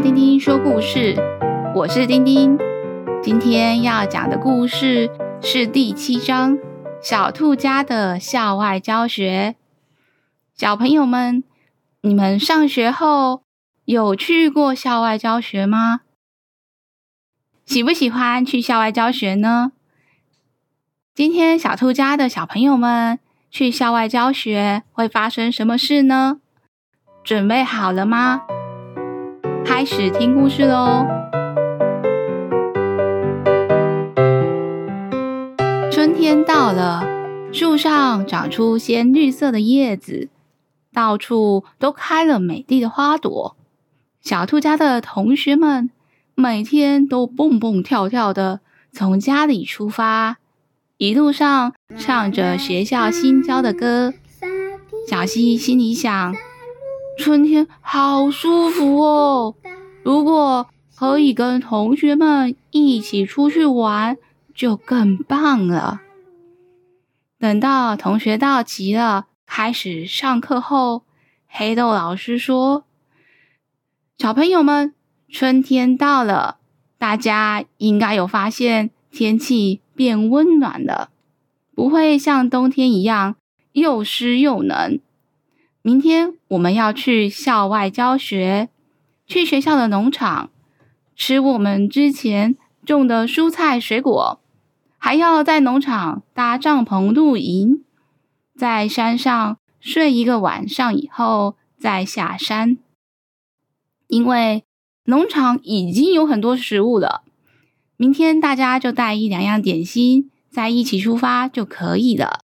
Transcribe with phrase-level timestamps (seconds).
[0.00, 1.16] 丁丁说故事，
[1.74, 2.56] 我是丁丁。
[3.20, 5.10] 今天要讲的故事
[5.42, 6.56] 是第七章
[7.02, 9.56] 《小兔家的校外教学》。
[10.54, 11.42] 小朋友们，
[12.02, 13.42] 你们上学后
[13.86, 16.02] 有去过校外教学吗？
[17.66, 19.72] 喜不喜欢去校外教学呢？
[21.12, 23.18] 今天小兔家的小朋友们
[23.50, 26.40] 去校外教学会发生什么事呢？
[27.24, 28.42] 准备好了吗？
[29.68, 31.06] 开始听故事喽！
[35.92, 37.06] 春天到了，
[37.52, 40.30] 树上长出鲜绿色的叶子，
[40.94, 43.56] 到处都开了美丽的花朵。
[44.22, 45.90] 小兔家的同学们
[46.34, 50.38] 每天都蹦蹦跳跳的从家里出发，
[50.96, 54.14] 一路上唱着学校新教的歌。
[55.06, 56.34] 小溪心里想。
[57.18, 59.56] 春天好舒服哦！
[60.04, 64.16] 如果可以跟同学们一起出去玩，
[64.54, 66.00] 就更棒了。
[67.38, 71.02] 等到同学到齐了，开始上课后，
[71.48, 72.84] 黑豆老师说
[74.16, 74.94] ：“小朋友们，
[75.28, 76.58] 春天到了，
[76.98, 81.10] 大家应该有发现天气变温暖了，
[81.74, 83.34] 不会像冬天一样
[83.72, 85.00] 又湿又冷。”
[85.88, 88.68] 明天我们要去校外教学，
[89.26, 90.50] 去学校的农场
[91.16, 94.38] 吃我们之前种的蔬菜水果，
[94.98, 97.84] 还要在农场搭帐篷露营，
[98.54, 102.76] 在山上睡一个晚上以后再下山。
[104.08, 104.64] 因为
[105.04, 107.22] 农场已经有很多食物了，
[107.96, 112.40] 明天大家就带一两样点心，再一起出发就可以了。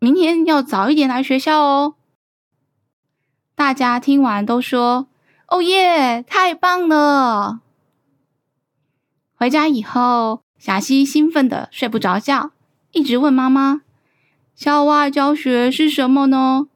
[0.00, 1.94] 明天要早一点来学校哦。
[3.62, 5.06] 大家听完都说
[5.46, 7.60] ：“哦耶，太棒了！”
[9.38, 12.50] 回家以后，小希兴奋的睡不着觉，
[12.90, 13.82] 一直问妈妈
[14.56, 16.66] ：“校外教学是什么呢？”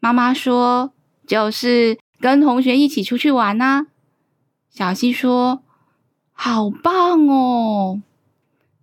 [0.00, 0.94] 妈妈说
[1.28, 3.88] ：“就是跟同学一起出去玩呐。”
[4.72, 5.62] 小希说
[6.32, 8.00] ：“好棒哦！”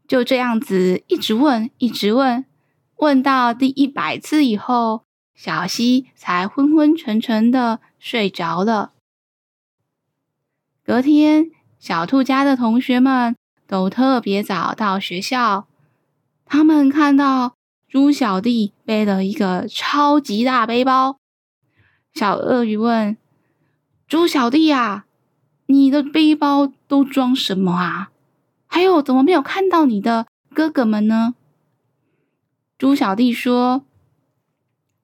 [0.08, 2.46] 就这样子一直问，一直问，
[2.98, 5.02] 问到第一百次以后。
[5.44, 8.92] 小溪才昏昏沉沉的睡着了。
[10.86, 13.36] 隔天，小兔家的同学们
[13.66, 15.66] 都特别早到学校。
[16.46, 17.56] 他们看到
[17.90, 21.18] 猪小弟背了一个超级大背包。
[22.14, 23.18] 小鳄鱼问
[24.08, 25.06] ：“猪小弟呀，
[25.66, 28.12] 你的背包都装什么啊？
[28.68, 31.34] 还有，怎么没有看到你的哥哥们呢？”
[32.78, 33.84] 猪小弟说。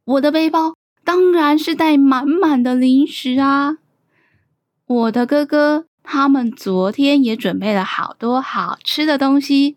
[0.08, 0.74] 我的背包
[1.04, 3.78] 当然是带满满的零食啊！
[4.86, 9.76] 我的哥哥他们昨天也准备了好多好吃的东西，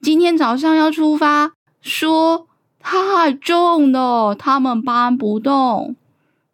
[0.00, 1.52] 今天早上要出发，
[1.82, 2.48] 说
[2.80, 5.96] 太重了，他们搬不动。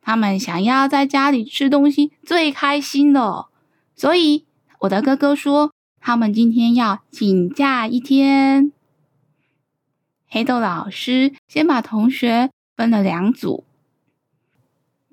[0.03, 3.47] 他们想要在家里吃东西最开心了，
[3.95, 4.45] 所以
[4.81, 5.71] 我的哥哥说
[6.01, 8.73] 他们今天要请假一天。
[10.29, 12.51] 黑豆老师先把同学。
[12.77, 13.65] 分了两组，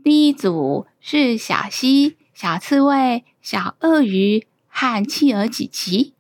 [0.04, 6.14] 第一组是小溪、小刺猬、小鳄鱼和企鹅琪琪；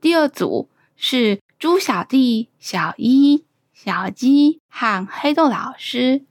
[0.00, 6.24] 第二组是猪小弟、小一、小鸡和黑豆老师。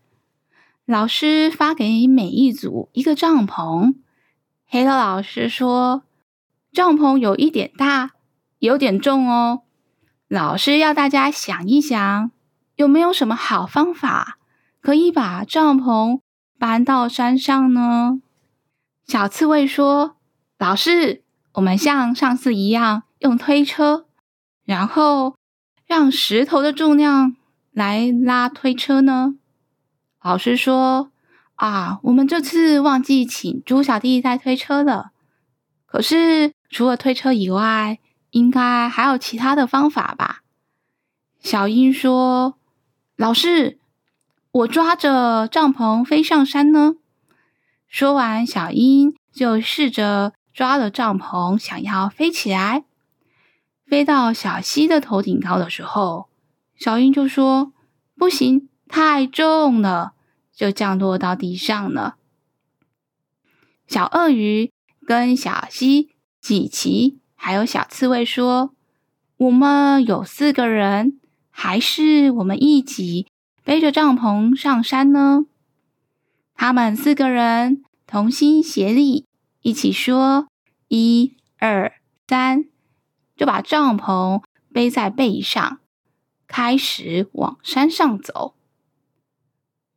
[0.85, 3.95] 老师发给每一组一个帐篷。
[4.66, 6.03] 黑豆老师说
[6.73, 8.12] ：“帐篷有一点大，
[8.59, 9.63] 有点重哦。”
[10.28, 12.31] 老师要大家想一想。
[12.75, 14.39] 有没有什么好方法
[14.81, 16.19] 可以把帐篷
[16.57, 18.19] 搬到山上呢？
[19.06, 20.16] 小刺猬说
[20.57, 21.23] ：“老师，
[21.53, 24.07] 我们像上次一样用推车，
[24.66, 25.35] 然后
[25.85, 27.35] 让石头的重量
[27.72, 29.35] 来拉推车呢？”
[30.24, 31.12] 老师说
[31.56, 35.12] ：“啊，我们这次忘记请猪小弟带推车了。
[35.86, 38.00] 可是除了推车以外，
[38.31, 40.42] 应该还有其他的方法吧？”
[41.39, 42.57] 小英说。
[43.24, 43.80] 老师，
[44.52, 46.96] 我抓着帐篷飞上山呢。
[47.88, 52.84] 说完，小鹰就试着抓了帐篷，想要飞起来。
[53.88, 56.28] 飞到小溪的头顶高的时候，
[56.75, 57.72] 小鹰就说
[58.20, 60.12] ：“不行，太重了，
[60.54, 62.18] 就降落到地上了。”
[63.88, 64.70] 小鳄鱼
[65.08, 66.10] 跟小希、
[66.42, 68.74] 琪琪还有小刺猬说
[69.38, 71.22] ：“我们有四个人。”
[71.55, 73.27] 还是我们一起
[73.63, 75.45] 背着帐篷上山呢？
[76.55, 79.25] 他们四个人同心协力，
[79.61, 80.47] 一起说
[80.89, 81.94] “一、二、
[82.27, 82.65] 三”，
[83.38, 85.79] 就把帐篷背在背上，
[86.47, 88.55] 开始往山上走。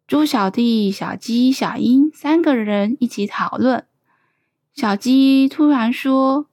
[0.06, 3.86] 猪小弟、小鸡、小鹰三个人一起讨论。
[4.72, 6.46] 小鸡突然说：“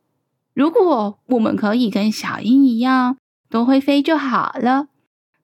[0.56, 3.18] 如果我们可以跟小鹰一样
[3.50, 4.88] 都会飞就好了，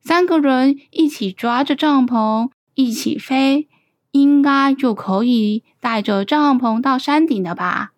[0.02, 3.68] 三个人一起抓着帐篷一起飞，
[4.12, 7.92] 应该就可以带着帐篷到山顶了吧？”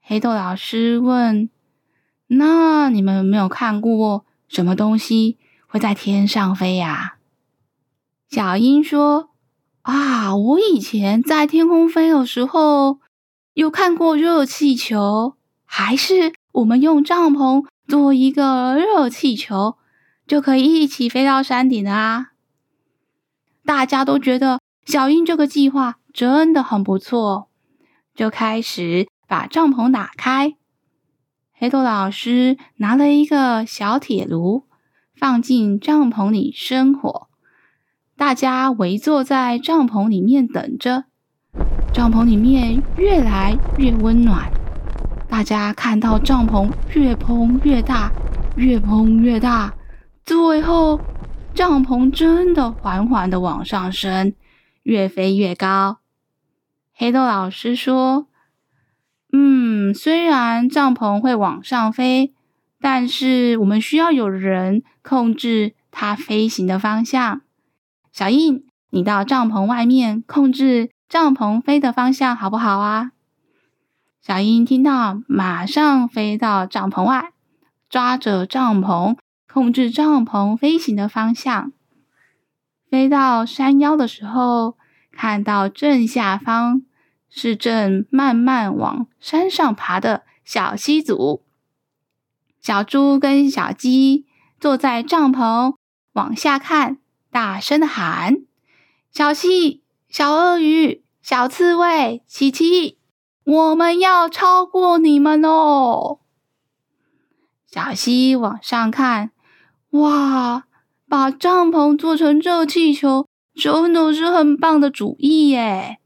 [0.00, 1.50] 黑豆老师问
[2.28, 5.36] ：“那你们有没有看过什么东西
[5.66, 7.16] 会在天上飞呀？”
[8.30, 9.30] 小英说
[9.82, 13.00] ：“啊，我以前在天空飞的时候，
[13.54, 15.34] 有看过热气球，
[15.64, 19.76] 还是我们用帐篷做一个热气球，
[20.28, 22.28] 就可以一起飞到山顶啊！”
[23.66, 27.48] 大家都觉得小英这个计划真的很不错，
[28.14, 30.54] 就开始把帐篷打开。
[31.52, 34.64] 黑豆老师拿了一个小铁炉，
[35.16, 37.26] 放进帐篷里生火。
[38.16, 41.04] 大家围坐在帐篷里面等着，
[41.92, 44.50] 帐篷里面越来越温暖。
[45.28, 48.12] 大家看到帐篷越膨越大，
[48.56, 49.74] 越膨越大，
[50.28, 51.00] 最后
[51.54, 54.34] 帐篷真的缓缓的往上升，
[54.82, 56.00] 越飞越高。
[56.92, 58.26] 黑豆老师说
[59.32, 62.34] ：“嗯，虽然帐篷会往上飞，
[62.78, 67.40] 但是我们需要有人控制它飞行的方向。”
[68.12, 73.12] 小鹰，你到帐篷外面控制帐篷飞的方向，好不好啊？
[74.20, 77.32] 小英听到，马上飞到帐篷外，
[77.88, 79.16] 抓着帐篷
[79.52, 81.72] 控制帐篷飞行的方向。
[82.90, 84.76] 飞到山腰的时候，
[85.10, 86.82] 看到正下方
[87.28, 91.44] 是正慢慢往山上爬的小溪组。
[92.60, 94.26] 小猪跟小鸡
[94.60, 95.74] 坐在帐篷
[96.12, 96.98] 往下看。
[97.30, 98.38] 大声的喊
[99.12, 102.98] ：“小溪、小鳄鱼、小刺猬、琪琪，
[103.44, 106.20] 我们要超过你们哦！”
[107.70, 109.30] 小溪往上看，
[109.90, 110.64] 哇，
[111.08, 115.98] 把帐篷做成热气球，真的是很棒的主意耶！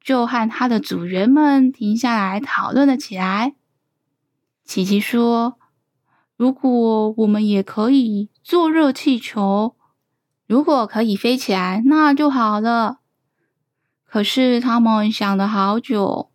[0.00, 3.54] 就和他的组员们停下来讨论了起来。
[4.64, 5.58] 琪琪说
[6.36, 9.74] ：“如果我们也可以做热气球。”
[10.48, 13.00] 如果可以飞起来，那就好了。
[14.06, 16.30] 可是他们想了好久，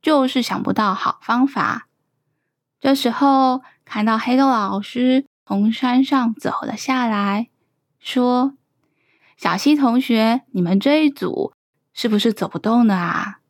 [0.00, 1.86] 就是想不到好方法。
[2.80, 7.48] 这时候，看到黑豆老师从山上走了下来，
[7.98, 8.52] 说
[9.38, 11.54] ：“小溪同学，你们这一组
[11.94, 13.40] 是不是走不动了啊？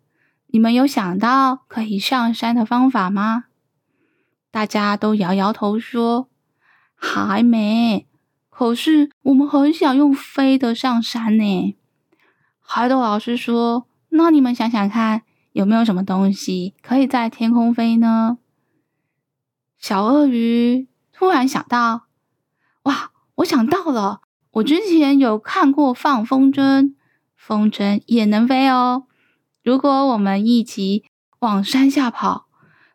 [0.46, 3.46] 你们有想到可以上山的方法吗？”
[4.52, 6.28] 大家都摇摇头说
[6.94, 8.06] ：“还没。”
[8.48, 11.76] 可是我们很想用飞的上山呢。
[12.60, 18.38] 海豆老师说：“那你们想想看，有没有什么东西可以在天空飞呢？”
[19.80, 20.87] 小鳄鱼
[21.18, 22.02] 突然想到
[22.84, 24.20] ：“哇，我想到了！
[24.52, 26.94] 我之前有看过放风筝，
[27.34, 29.08] 风筝也能飞哦。
[29.64, 31.04] 如果我们一起
[31.40, 32.46] 往山下跑，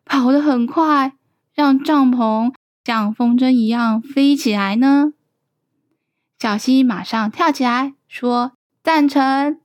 [0.06, 1.12] 跑得很快，
[1.52, 5.12] 让帐篷像风筝一样飞起来呢？”
[6.40, 8.52] 小溪马上跳起来说
[8.82, 9.60] ：“赞成！”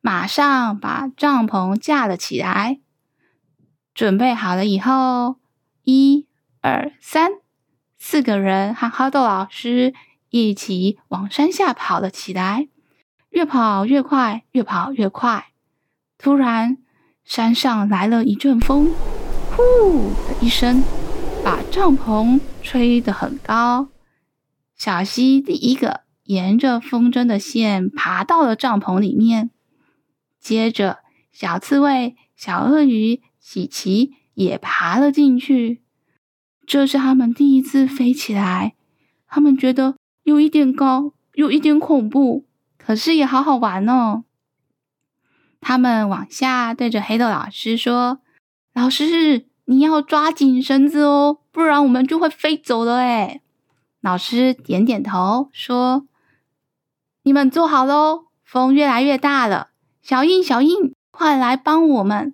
[0.00, 2.80] 马上把帐篷架了起来。
[3.92, 5.36] 准备好了以后，
[5.82, 6.26] 一、
[6.62, 7.32] 二、三，
[8.00, 9.94] 四个人和哈豆老师
[10.30, 12.66] 一起往山下跑了起来。
[13.28, 15.52] 越跑越快，越跑越快。
[16.18, 16.78] 突然，
[17.22, 18.92] 山上来了一阵风，
[19.54, 20.82] 呼的一声，
[21.44, 23.86] 把帐篷吹得很高。
[24.74, 26.00] 小溪第一个。
[26.24, 29.50] 沿着风筝的线爬到了帐篷里面，
[30.38, 30.98] 接着
[31.32, 35.82] 小刺猬、小鳄鱼、琪琪也爬了进去。
[36.70, 38.76] 这是他们第一次飞起来，
[39.26, 42.44] 他们觉得有一点高，有一点恐怖，
[42.78, 44.22] 可是也好好玩哦。
[45.60, 48.20] 他们往下对着黑豆老师说
[48.72, 53.40] ：“老师，你要抓紧绳子哦，不然我们就会飞走了。”哎，
[54.00, 56.06] 老师点点头说。
[57.24, 59.70] 你们坐好喽，风越来越大了。
[60.02, 62.32] 小鹰，小鹰，快来帮我们！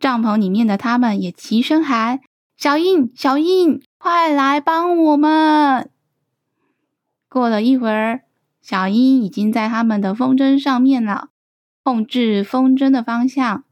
[0.00, 2.20] 帐篷里面的他们也齐声喊
[2.60, 5.90] ：“小鹰，小鹰，快来帮我们！”
[7.26, 8.24] 过了一会儿，
[8.60, 11.30] 小英已经在他们的风筝上面了，
[11.82, 13.64] 控制风筝的方向。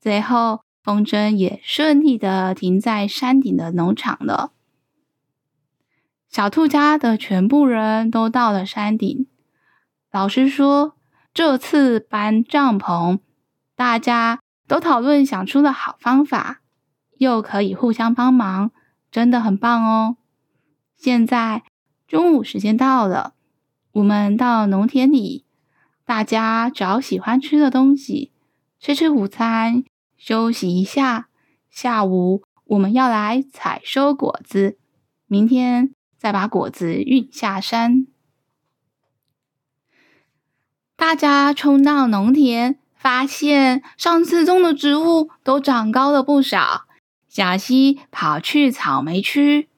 [0.00, 4.50] 最后，风筝也顺利的停在山顶的农场了。
[6.28, 9.28] 小兔家的全部人都到了山顶。
[10.10, 10.96] 老师说，
[11.32, 13.20] 这次搬帐篷，
[13.76, 16.62] 大家都讨论想出了好方法，
[17.24, 18.70] 又可以互相帮忙，
[19.10, 20.18] 真的很棒哦。
[20.94, 21.62] 现在
[22.06, 23.32] 中午时间到了，
[23.92, 25.46] 我们到农田里，
[26.04, 28.30] 大家找喜欢吃的东西，
[28.78, 29.84] 吃吃午餐。
[30.16, 31.28] 休息一下，
[31.68, 34.78] 下午我们要来采收果子，
[35.26, 38.06] 明天再把果子运下山。
[40.96, 46.83] 大家冲到农田，发现上次种的植物都长高了不少。
[47.34, 49.68] 小溪跑去草莓区，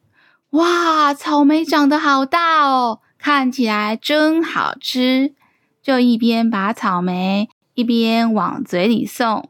[0.50, 5.34] 哇，草莓长得好大哦，看起来真好吃。
[5.82, 9.48] 就一边把草莓一边往嘴里送。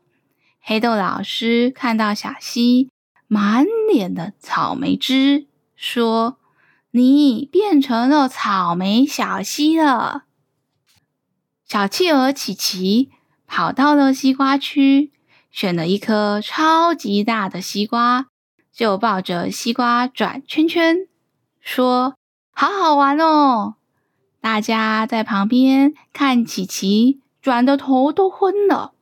[0.60, 2.90] 黑豆老师看到小溪
[3.26, 6.38] 满脸的草莓汁，说
[6.92, 10.26] ：“你变成了草莓小溪了。”
[11.66, 13.10] 小企鹅琪琪
[13.48, 15.10] 跑到了西瓜区，
[15.56, 18.26] 选了一颗超级大的西瓜，
[18.75, 21.08] 就抱着西瓜转圈圈，
[21.62, 22.14] 说
[22.52, 23.76] ：“好好玩哦！”
[24.38, 28.92] 大家在旁边看琪琪转的头都昏了。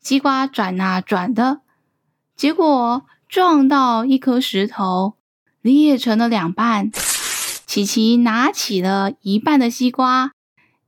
[0.00, 1.62] 西瓜转啊转的，
[2.36, 5.14] 结果撞到一颗石头，
[5.60, 6.92] 裂成了两半。
[7.66, 10.30] 琪琪拿起了一半的西瓜，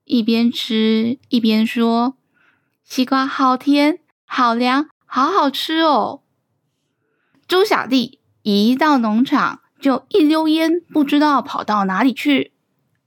[0.04, 2.14] 一边吃一边说
[2.86, 3.98] ：“西瓜好甜，
[4.32, 6.20] 好凉，好好吃哦。”
[7.48, 12.52] 猪小弟一到农场就一溜烟，不知道跑到哪里去。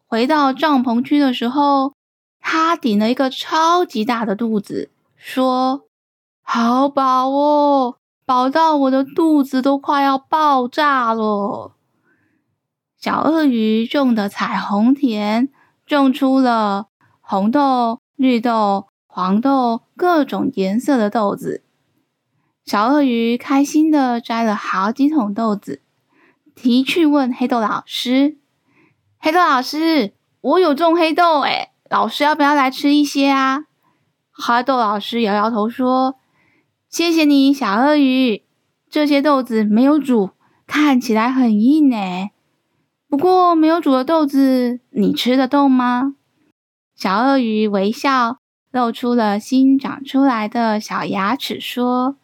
[0.06, 1.94] 回到帐篷区的时候，
[2.42, 5.88] 他顶了一个超级大的肚子，说。
[6.46, 11.72] 好饱哦，饱到我的肚子都快要爆炸了。
[12.98, 15.48] 小鳄鱼种的彩虹田
[15.86, 16.88] 种出了
[17.22, 21.62] 红豆、绿豆、黄豆各种颜色的豆子。
[22.66, 25.84] 小鳄鱼开心的摘了好几桶豆子，
[26.56, 28.38] 提去问黑豆老师
[29.22, 33.66] ：“黑豆老师，我有种黑豆诶，老师要不要来吃一些啊？”
[34.34, 36.16] 黑豆老师摇摇头说。
[36.90, 38.42] 谢谢你，小鳄鱼。
[38.90, 40.32] 这些豆子没有煮，
[40.66, 42.32] 看起来很硬诶。
[43.08, 46.16] 不过没有煮的豆子，你吃得动吗？
[46.96, 48.38] 小鳄鱼微笑，
[48.74, 52.18] 露出了新长出来的小牙齿，说：“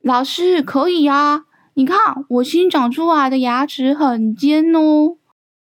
[0.00, 1.44] 老师，可以呀。
[1.74, 5.16] 你看，我新长出来的牙齿很尖哦。”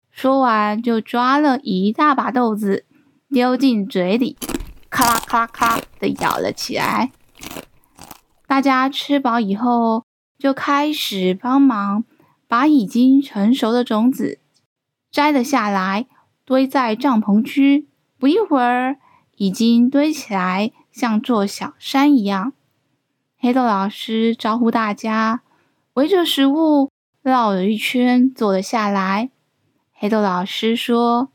[0.10, 2.86] 说完，就抓了一大把豆子，
[3.30, 4.38] 丢进嘴里，
[4.90, 7.12] 咔啦咔啦咔的咬了起来。
[8.48, 10.06] 大家吃饱以后，
[10.38, 12.06] 就开始帮忙
[12.48, 14.40] 把已经成熟的种子
[15.12, 16.08] 摘了下来，
[16.46, 17.90] 堆在帐篷区。
[18.18, 18.96] 不一会儿，
[19.40, 22.52] 已经堆起来，像座小山一样。
[23.38, 25.44] 黑豆老师招呼大家
[25.94, 26.92] 围着食物
[27.22, 29.30] 绕了一圈，坐了下来。
[29.94, 31.32] 黑豆老师说：“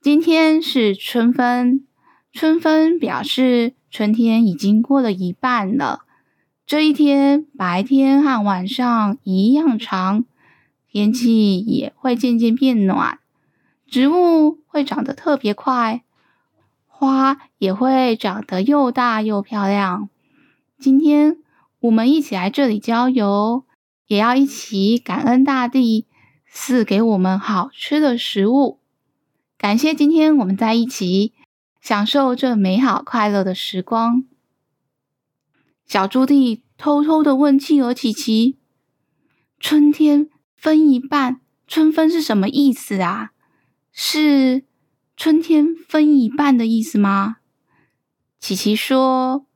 [0.00, 1.86] 今天是春分，
[2.32, 6.06] 春分表示春天已经过了一半了。”
[6.64, 10.24] 这一天，白天和晚上一样长，
[10.90, 13.18] 天气也会渐渐变暖，
[13.86, 16.02] 植物会长得特别快，
[17.04, 20.08] 花也会长得又大又漂亮。
[20.78, 21.38] 今天
[21.80, 23.64] 我们一起来这里郊游，
[24.06, 26.06] 也要一起感恩大地
[26.50, 28.80] 赐给我们好吃的食物，
[29.58, 31.32] 感谢今天我们在一起
[31.80, 34.24] 享受这美好快乐的时光。
[35.86, 38.58] 小猪弟偷偷的问企鹅琪琪
[39.60, 43.32] ：“春天分一半，春分是什么意思啊？
[43.92, 44.64] 是
[45.16, 47.36] 春天分一半的意思吗？”
[48.40, 49.46] 琪琪说：“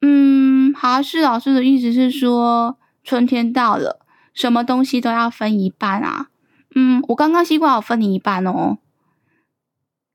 [0.00, 6.28] 嗯，哈士老师的意思是说，春天到了，什么东西都要分一半啊。
[6.74, 8.78] 嗯，我刚刚西瓜我分你一半哦。”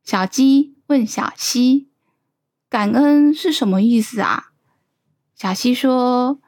[0.04, 1.90] 小鸡问小溪
[2.70, 4.52] ：“感恩是什么意思啊？”
[5.36, 6.40] 小溪说：“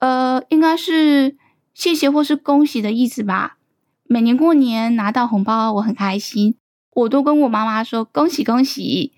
[0.00, 1.36] 呃，应该是
[1.74, 3.58] 谢谢或是恭喜的意思吧。
[4.04, 6.56] 每年过年拿到红包，我很开心，
[6.94, 9.12] 我都跟我妈妈说恭喜恭喜。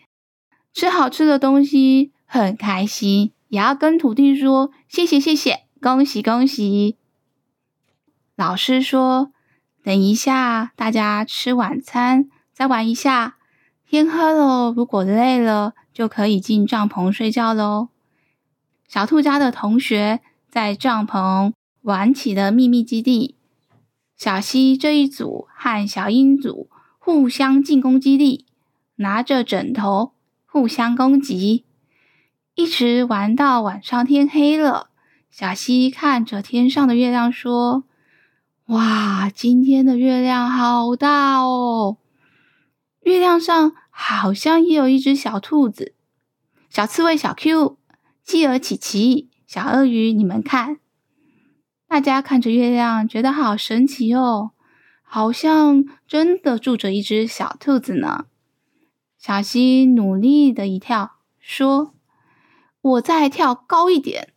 [0.73, 6.97] 吃好吃的东西很开心，也要跟土地说谢谢谢谢，恭喜恭喜。”
[8.37, 9.33] 老师说
[9.85, 13.37] ：“等一下，大家吃晚餐，再玩一下。
[13.87, 17.91] 天黑了，如果累了，就可以进帐篷睡觉喽。”
[18.89, 21.53] 小兔家的同学在帐篷
[21.83, 23.37] 玩起了秘密基地。
[24.17, 26.69] 小溪这一组和小英组
[27.05, 28.47] 互相进攻基地，
[28.95, 30.15] 拿着枕头
[30.47, 31.67] 互相攻击，
[32.55, 34.89] 一直玩到晚上天黑了。
[35.31, 37.85] 小溪看着天上的月亮说
[38.69, 41.99] ：“哇，今天的月亮好大哦！
[43.03, 45.93] 月亮上好像也有一只小兔子。”
[46.71, 47.77] 小刺猬小 Q、
[48.25, 50.79] 企鹅琪琪、小鳄鱼，你们看，
[51.87, 54.53] 大家看着月亮，觉得好神奇哦，
[55.05, 58.25] 好像真的住着一只小兔子呢。
[59.17, 61.95] 小溪努力的一跳，说
[62.83, 64.33] ：“我再跳高一点。”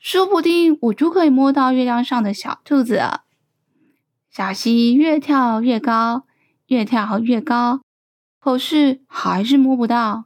[0.00, 3.22] 说不定我就可以摸到月亮上的小兔子了。
[4.30, 6.26] 小溪越跳越高，
[6.66, 7.82] 越跳越高，
[8.40, 10.24] 可是还是摸不到。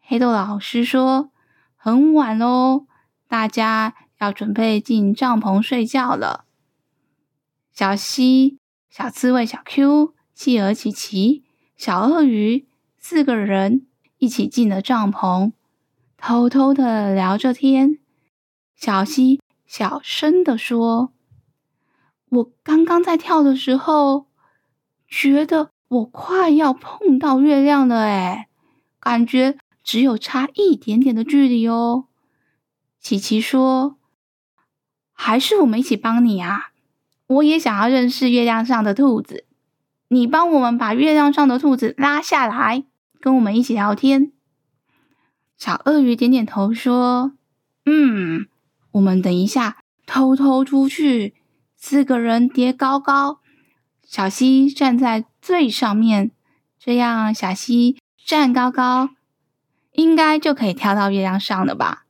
[0.00, 1.30] 黑豆老师说
[1.76, 2.86] ：“很晚喽，
[3.28, 6.46] 大家要准备进帐篷睡觉了。”
[7.70, 8.58] 小溪、
[8.90, 11.44] 小刺猬、小 Q、企鹅琪琪、
[11.76, 12.66] 小鳄鱼
[12.98, 13.86] 四个人
[14.18, 15.52] 一起进了帐篷，
[16.16, 18.00] 偷偷的聊着天。
[18.74, 21.12] 小溪小声的说
[22.30, 24.26] ：“我刚刚在跳的时候，
[25.06, 28.48] 觉得我快要碰到月亮了，哎，
[28.98, 32.08] 感觉只有差一点点的距离哦。”
[32.98, 33.98] 琪琪说
[35.14, 36.69] ：“还是我们一起帮你啊！
[37.30, 39.46] 我也想要认识月亮上的兔子，
[40.08, 42.82] 你帮我们把月亮上的兔子拉下来，
[43.20, 44.32] 跟我们一起聊天。”
[45.56, 47.34] 小鳄鱼点点头说
[47.86, 48.48] ：“嗯。”
[48.92, 51.34] 我们等一下偷偷出去，
[51.76, 53.38] 四个人叠高高，
[54.04, 56.32] 小溪站在最上面，
[56.76, 57.96] 这样小溪
[58.26, 59.10] 站高高，
[59.92, 62.06] 应该就可以跳到月亮上了吧？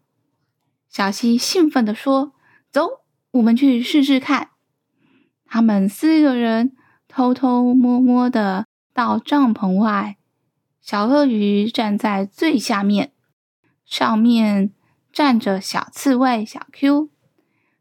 [0.88, 2.32] 小溪兴奋地说
[2.72, 3.02] ：“走，
[3.32, 4.49] 我们去试试看。”
[5.52, 6.76] 他们四个人
[7.08, 10.16] 偷偷摸摸的到帐篷外，
[10.80, 13.12] 小鳄鱼站在最下面，
[13.84, 14.72] 上面。
[15.12, 17.10] 站着小刺猬小 Q，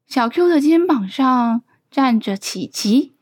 [0.07, 3.15] 小 Q 的肩膀上站着琪琪，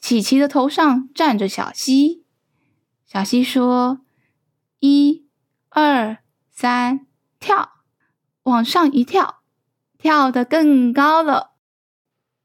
[0.00, 2.24] 琪琪的头上站着小溪。
[3.04, 4.02] 小溪说
[4.78, 5.26] ：“一、
[5.70, 6.18] 二、
[6.52, 7.04] 三，
[7.40, 7.70] 跳！”
[8.44, 9.40] 往上一跳，
[9.98, 11.47] 跳得更高了。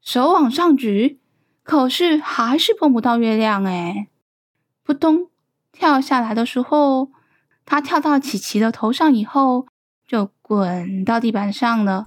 [0.03, 1.19] 手往上举，
[1.63, 4.09] 可是还是碰不到月亮哎！
[4.83, 5.29] 扑通，
[5.71, 7.09] 跳下来的时候，
[7.65, 9.65] 他跳到琪琪的头上以后。
[10.05, 12.05] 就滚到地板上了。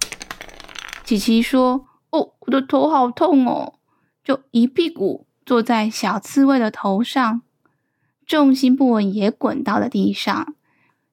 [1.03, 3.79] 琪琪说：“哦，我的头好痛哦！”
[4.23, 7.41] 就一屁股坐在小刺猬的头上，
[8.25, 10.55] 重心不稳也滚到了地上。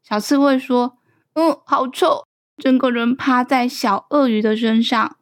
[0.03, 0.97] 小刺猬说
[1.33, 5.15] ：“嗯，好臭！”整个人趴在小鳄鱼的身上，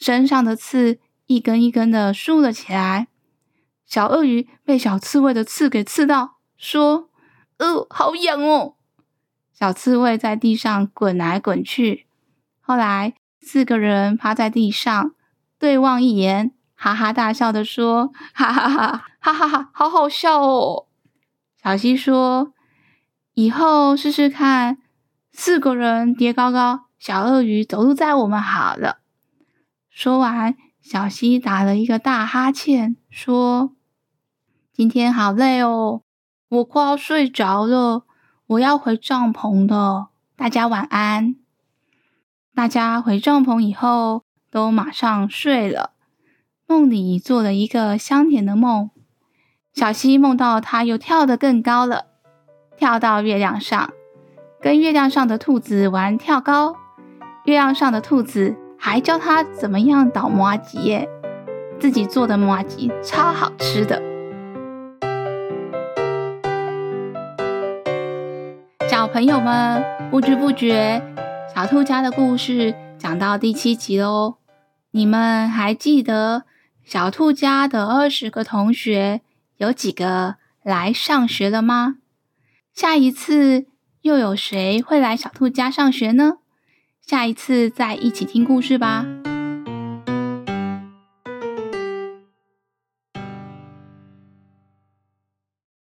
[0.00, 3.06] 身上的刺一根一根的竖了起来。
[3.86, 7.10] 小鳄鱼被小刺猬的刺给刺到，说
[7.58, 8.74] ：“呃，好痒哦！”
[9.52, 12.06] 小刺猬在地上滚来滚去，
[12.60, 15.12] 后来四个人趴在地上
[15.58, 20.86] 对望一眼，哈哈大笑的说：“哈哈哈，哈哈哈，好好笑哦！”
[21.62, 22.54] 小溪说
[23.34, 24.78] ：“以后试试看，
[25.32, 29.00] 四个人叠高高，小鳄鱼走路载我们好了。”
[29.90, 33.74] 说完，小溪打了一个大哈欠，说
[34.72, 36.02] ：“今天好累哦，
[36.48, 38.04] 我快要睡着了。”
[38.50, 41.36] 我要回帐篷的，大家晚安。
[42.52, 45.92] 大家回帐篷以后，都马上睡了。
[46.66, 48.90] 梦里做了一个香甜的梦。
[49.72, 52.06] 小溪梦到他又跳得更高了，
[52.76, 53.92] 跳到月亮上，
[54.60, 56.74] 跟月亮上的兔子玩跳高。
[57.44, 61.06] 月亮上的兔子还教他怎么样捣麻吉耶，
[61.78, 64.00] 自己做的麻吉超好吃的。
[68.88, 71.02] 小朋友们，不知不觉，
[71.54, 74.36] 小兔家的故事讲到第七集喽。
[74.92, 76.44] 你们还记得
[76.82, 79.20] 小兔家的二十个同学
[79.58, 81.96] 有几个来上学了吗？
[82.74, 83.66] 下一次
[84.00, 86.38] 又有谁会来小兔家上学呢？
[87.10, 89.04] 下一次再一起听故事吧。